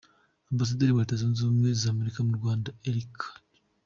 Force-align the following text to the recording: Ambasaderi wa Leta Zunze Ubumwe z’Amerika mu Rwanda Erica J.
Ambasaderi 0.51 0.91
wa 0.95 1.03
Leta 1.03 1.19
Zunze 1.21 1.39
Ubumwe 1.41 1.69
z’Amerika 1.81 2.19
mu 2.27 2.33
Rwanda 2.39 2.69
Erica 2.89 3.27
J. 3.35 3.37